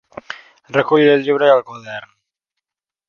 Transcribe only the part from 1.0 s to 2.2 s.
el llibre i el quadern.